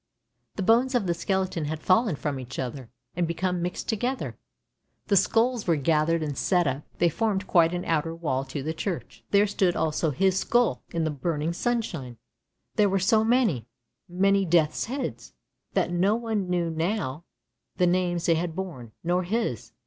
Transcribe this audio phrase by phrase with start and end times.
[0.55, 4.35] The bones of the skeleton had fallen from each other, and become mixed together.
[5.09, 8.73] The skulls were gathered and set up— they formed quite an outer wall to the
[8.73, 9.23] church.
[9.29, 12.17] There stood also his skull in the burning sunshine:
[12.77, 13.67] there were so many,
[14.09, 15.35] many death's heads,
[15.73, 17.25] that no one knew now
[17.77, 19.71] the names they had borne, nor his.